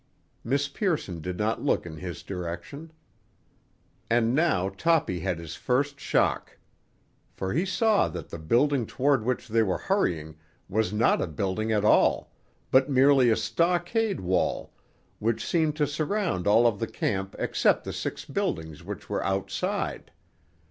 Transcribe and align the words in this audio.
Miss 0.43 0.67
Pearson 0.67 1.21
did 1.21 1.37
not 1.37 1.61
look 1.61 1.85
in 1.85 1.97
his 1.97 2.23
direction. 2.23 2.91
And 4.09 4.33
now 4.33 4.67
Toppy 4.69 5.19
had 5.19 5.37
his 5.37 5.55
first 5.55 5.99
shock. 5.99 6.57
For 7.35 7.53
he 7.53 7.65
saw 7.67 8.07
that 8.07 8.29
the 8.29 8.39
building 8.39 8.87
toward 8.87 9.23
which 9.23 9.47
they 9.47 9.61
were 9.61 9.77
hurrying 9.77 10.37
was 10.67 10.91
not 10.91 11.21
a 11.21 11.27
building 11.27 11.71
at 11.71 11.85
all, 11.85 12.31
but 12.71 12.89
merely 12.89 13.29
a 13.29 13.35
stockade 13.35 14.21
wall, 14.21 14.73
which 15.19 15.45
seemed 15.45 15.75
to 15.75 15.85
surround 15.85 16.47
all 16.47 16.65
of 16.65 16.79
the 16.79 16.87
camp 16.87 17.35
except 17.37 17.83
the 17.83 17.93
six 17.93 18.25
buildings 18.25 18.83
which 18.83 19.07
were 19.07 19.23
outside. 19.23 20.11